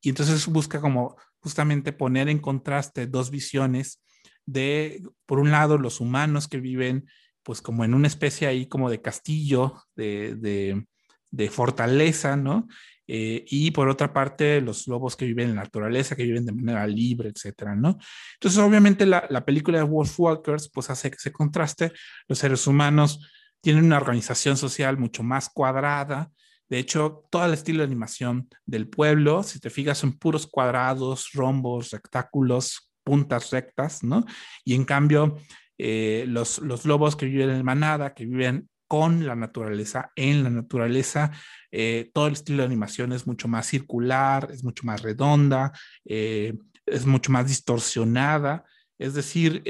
[0.00, 4.02] Y entonces busca como justamente poner en contraste dos visiones
[4.46, 7.06] de, por un lado, los humanos que viven
[7.42, 10.86] pues como en una especie ahí como de castillo, de, de,
[11.30, 12.68] de fortaleza, ¿no?
[13.06, 16.52] Eh, y por otra parte los lobos que viven en la naturaleza, que viven de
[16.52, 17.98] manera libre, etcétera, ¿no?
[18.34, 21.92] Entonces, obviamente la, la película de Wolfwalkers pues hace que se contraste,
[22.28, 23.28] los seres humanos
[23.60, 26.30] tienen una organización social mucho más cuadrada,
[26.70, 31.30] de hecho, todo el estilo de animación del pueblo, si te fijas, son puros cuadrados,
[31.32, 34.24] rombos, rectáculos, puntas rectas, ¿no?
[34.64, 35.36] Y en cambio,
[35.82, 40.50] eh, los, los lobos que viven en manada, que viven con la naturaleza, en la
[40.50, 41.30] naturaleza.
[41.70, 45.72] Eh, todo el estilo de animación es mucho más circular, es mucho más redonda,
[46.04, 46.52] eh,
[46.84, 48.64] es mucho más distorsionada.
[48.98, 49.62] Es decir,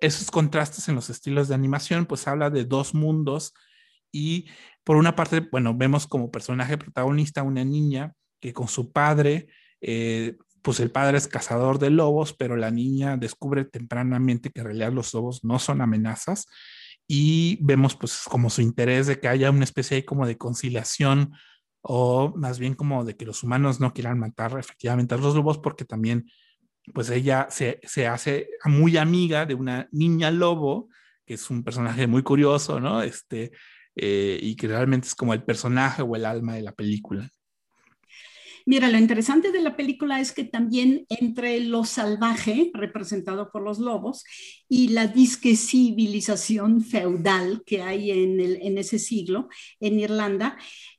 [0.00, 3.52] esos contrastes en los estilos de animación, pues habla de dos mundos
[4.12, 4.46] y
[4.84, 9.48] por una parte, bueno, vemos como personaje protagonista una niña que con su padre,
[10.62, 14.92] pues el padre es cazador de lobos, pero la niña descubre tempranamente que en realidad
[14.92, 16.46] los lobos no son amenazas
[17.06, 21.32] y vemos pues como su interés de que haya una especie como de conciliación
[21.82, 25.58] o más bien como de que los humanos no quieran matar efectivamente a los lobos
[25.58, 26.30] porque también
[26.94, 30.88] pues ella se, se hace muy amiga de una niña lobo
[31.26, 33.02] que es un personaje muy curioso, ¿no?
[33.02, 33.52] Este,
[33.94, 37.28] eh, y que realmente es como el personaje o el alma de la película.
[38.66, 43.78] Mira, lo interesante de la película es que también entre lo salvaje, representado por los
[43.78, 44.24] lobos,
[44.68, 49.48] y la disque civilización feudal que hay en, el, en ese siglo
[49.80, 50.56] en Irlanda,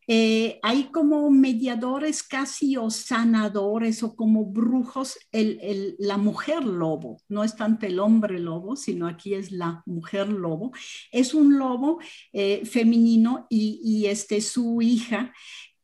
[0.07, 7.55] eh, hay como mediadores casi o sanadores o como brujos, la mujer lobo, no es
[7.55, 10.73] tanto el hombre lobo, sino aquí es la mujer lobo,
[11.11, 11.99] es un lobo
[12.33, 15.33] eh, femenino y, y este, su hija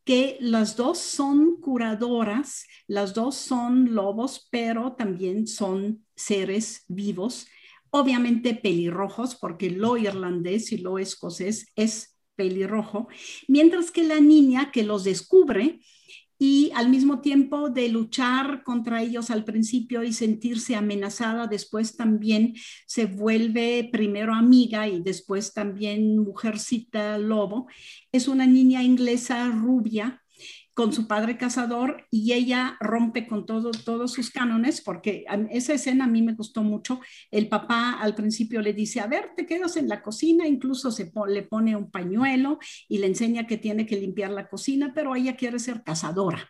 [0.10, 7.46] que las dos son curadoras, las dos son lobos, pero también son seres vivos,
[7.92, 13.08] obviamente pelirrojos, porque lo irlandés y lo escocés es pelirrojo,
[13.48, 15.80] mientras que la niña que los descubre
[16.42, 22.56] y al mismo tiempo de luchar contra ellos al principio y sentirse amenazada, después también
[22.88, 27.68] se vuelve primero amiga y después también mujercita lobo.
[28.14, 30.24] Es una niña inglesa rubia
[30.80, 36.06] con su padre cazador y ella rompe con todo, todos sus cánones, porque esa escena
[36.06, 37.02] a mí me gustó mucho.
[37.32, 41.12] El papá al principio le dice, a ver, te quedas en la cocina, incluso se
[41.28, 45.36] le pone un pañuelo y le enseña que tiene que limpiar la cocina, pero ella
[45.36, 46.50] quiere ser cazadora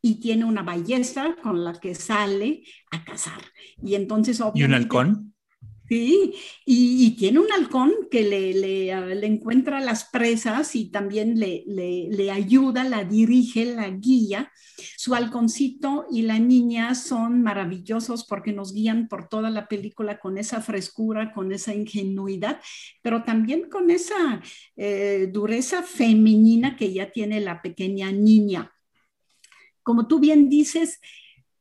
[0.00, 3.42] y tiene una ballesta con la que sale a cazar.
[3.82, 4.40] Y entonces.
[4.54, 5.34] ¿Y un halcón?
[5.88, 6.34] Sí,
[6.66, 12.30] y, tiene un halcón que le, le, ah, encuentra las presas y también le, le,
[12.30, 14.52] ayuda, la dirige, la guía.
[14.98, 20.36] Su halconcito y la niña son maravillosos porque nos guían por toda la película con
[20.36, 22.60] esa frescura, con esa ingenuidad,
[23.00, 24.42] pero también con esa
[24.76, 28.72] eh, dureza femenina que ya tiene la pequeña niña.
[29.82, 31.00] Como tú bien dices,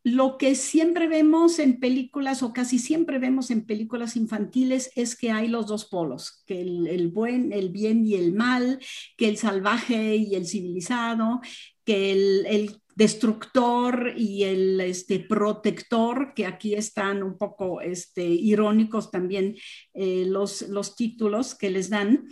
[0.07, 5.31] lo que siempre vemos en películas o casi siempre vemos en películas infantiles es que
[5.31, 8.79] hay los dos polos, que el, buen, el bien y el mal,
[9.17, 11.41] que el salvaje y el civilizado,
[11.83, 19.55] que el, destructor y el este, protector, que aquí están un poco este, irónicos también
[19.93, 22.27] eh, los, los títulos que les dan.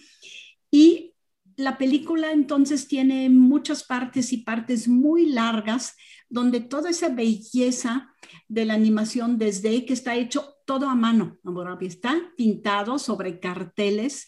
[0.72, 1.14] Y
[1.56, 5.96] la película entonces tiene muchas partes y partes muy largas
[6.36, 8.14] donde toda esa belleza
[8.50, 11.38] de la animación desde que está hecho todo a mano,
[11.80, 14.28] está pintado sobre carteles,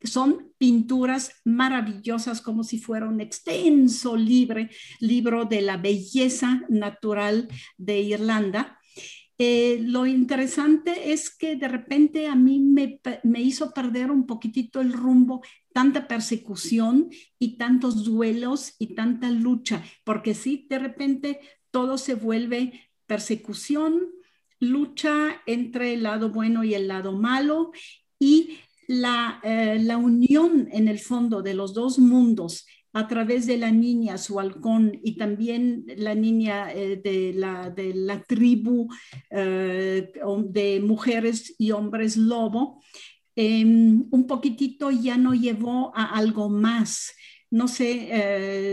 [0.00, 4.70] son pinturas maravillosas como si fuera un extenso libre,
[5.00, 8.78] libro de la belleza natural de Irlanda.
[9.36, 14.80] Eh, lo interesante es que de repente a mí me, me, hizo perder un poquitito
[14.80, 15.42] el rumbo
[15.72, 21.40] tanta persecución y tantos duelos y tanta lucha, porque si de repente
[21.70, 24.10] todo se vuelve persecución,
[24.58, 27.72] lucha entre el lado bueno y el lado malo
[28.18, 33.56] y la, eh, la unión en el fondo de los dos mundos a través de
[33.56, 38.88] la niña, su halcón, y también la niña eh, de, la, de, la, tribu
[39.30, 40.12] eh,
[40.46, 42.82] de mujeres y hombres lobo,
[43.42, 47.14] Em, un poquitito ya no llevó a algo más.
[47.50, 48.08] No sé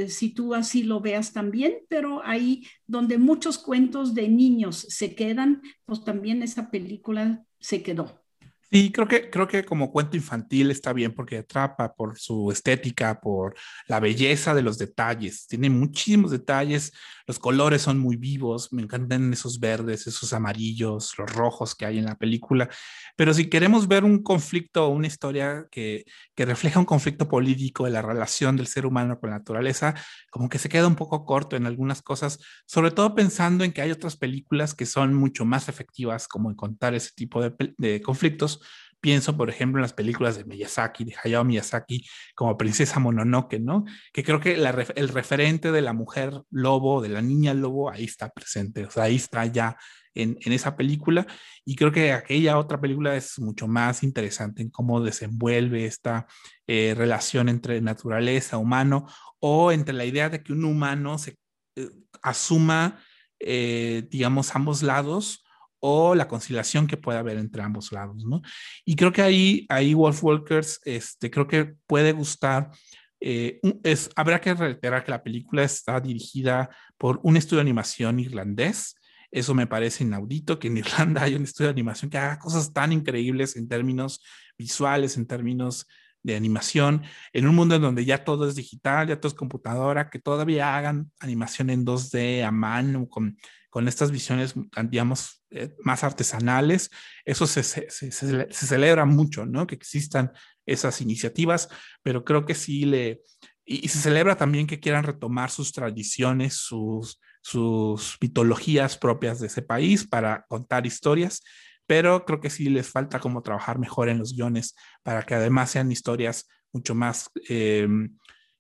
[0.03, 5.15] eh, si tú así lo veas también, pero ahí donde muchos cuentos de niños se
[5.15, 8.26] quedan, pues también esa película se quedó.
[8.69, 13.21] Sí, creo que, creo que como cuento infantil está bien porque atrapa por su estética,
[13.21, 13.55] por
[13.87, 15.47] la belleza de los detalles.
[15.47, 16.91] Tiene muchísimos detalles,
[17.27, 21.97] los colores son muy vivos, me encantan esos verdes, esos amarillos, los rojos que hay
[21.97, 22.69] en la película.
[23.15, 26.03] Pero si queremos ver un conflicto, una historia que,
[26.35, 29.95] que refleja un conflicto político de la relación del ser humano con la naturaleza,
[30.29, 33.81] como que se queda un poco corto en algunas cosas, sobre todo pensando en que
[33.81, 38.01] hay otras películas que son mucho más efectivas como en contar ese tipo de, de
[38.01, 38.57] conflictos
[38.99, 43.85] Pienso, por ejemplo, en las películas de Miyazaki, de Hayao Miyazaki, como Princesa Mononoke, ¿no?
[44.11, 48.29] Que creo que el referente de la mujer lobo, de la niña lobo, ahí está
[48.29, 49.77] presente, o sea, ahí está ya
[50.17, 51.27] en, esa película.
[51.65, 56.27] Y creo que aquella otra película es mucho más interesante en cómo desenvuelve esta
[56.65, 59.07] eh, relación entre naturaleza, humano,
[59.39, 61.37] o entre la idea de que un humano se
[61.75, 61.89] eh,
[62.21, 62.99] asuma,
[63.39, 65.43] eh, digamos, ambos lados
[65.79, 68.41] o la conciliación que puede haber entre ambos lados, ¿no?
[68.85, 72.71] Y creo que ahí, ahí Wolf Walkers, este, creo que puede gustar.
[73.19, 78.19] Eh, es, habrá que reiterar que la película está dirigida por un estudio de animación
[78.19, 78.95] irlandés.
[79.31, 82.73] Eso me parece inaudito, que en Irlanda haya un estudio de animación que haga cosas
[82.73, 84.21] tan increíbles en términos
[84.57, 85.85] visuales, en términos
[86.23, 90.09] de animación, en un mundo en donde ya todo es digital, ya todo es computadora,
[90.09, 93.37] que todavía hagan animación en 2D a mano, con
[93.77, 94.55] con estas visiones,
[94.89, 96.89] digamos, eh, más artesanales.
[97.23, 98.11] Eso se, se, se,
[98.49, 99.67] celebra mucho, ¿no?
[99.67, 100.31] Que existan
[100.65, 101.69] esas iniciativas,
[102.01, 103.21] pero creo que sí le...
[103.63, 109.61] Y, se celebra también que quieran retomar sus tradiciones, sus, sus mitologías propias de ese
[109.61, 111.43] país para contar historias,
[111.85, 115.69] pero creo que sí les falta como trabajar mejor en los guiones para que además
[115.69, 117.29] sean historias mucho más...
[117.47, 117.87] Eh,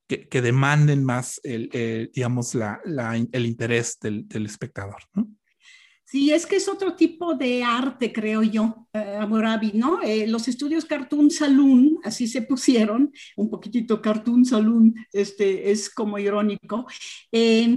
[0.07, 1.69] que, demanden más, el,
[2.13, 2.81] digamos, la,
[3.31, 5.03] el interés del, espectador.
[5.13, 5.27] ¿no?
[6.09, 9.19] Sí, es que es otro tipo de arte, creo yo, eh,
[9.73, 10.01] ¿no?
[10.01, 16.17] Eh, los estudios Cartoon Saloon, así se pusieron, un poquitito Cartoon Saloon, este, es como
[16.17, 16.87] irónico.
[17.29, 17.75] Eh,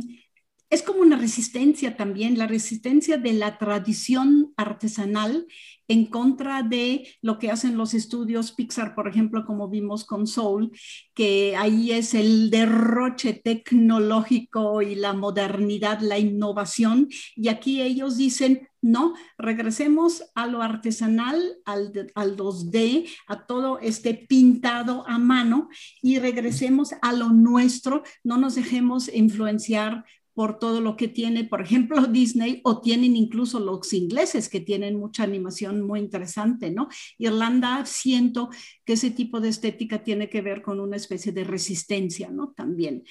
[0.70, 5.46] es como una resistencia también, la resistencia de la tradición artesanal
[5.88, 10.70] en contra de lo que hacen los estudios Pixar, por ejemplo, como vimos con Soul,
[11.14, 18.68] que ahí es el derroche tecnológico y la modernidad, la innovación, y aquí ellos dicen,
[18.80, 25.68] no, regresemos a lo artesanal, al, al 2D, a todo este pintado a mano
[26.00, 30.04] y regresemos a lo nuestro, no nos dejemos influenciar
[30.40, 34.98] por todo lo que tiene, por ejemplo, Disney, o tienen incluso los ingleses que tienen
[34.98, 36.88] mucha animación muy interesante, ¿no?
[37.18, 38.48] Irlanda, siento
[38.86, 42.54] que ese tipo de estética tiene que ver con una especie de resistencia, ¿no?
[42.56, 43.04] También.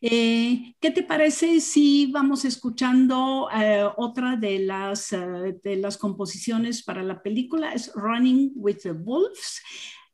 [0.00, 6.82] Eh, ¿Qué te parece si vamos escuchando eh, otra de las, eh, de las composiciones
[6.82, 7.74] para la película?
[7.74, 9.62] Es Running with the Wolves.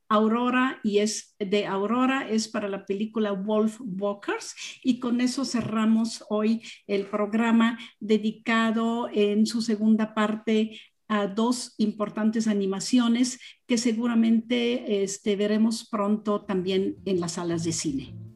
[0.09, 6.25] Aurora y es de Aurora es para la película Wolf Walkers y con eso cerramos
[6.29, 15.37] hoy el programa dedicado en su segunda parte a dos importantes animaciones que seguramente este,
[15.37, 18.28] veremos pronto también en las salas de cine.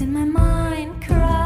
[0.00, 1.45] in my mind cry.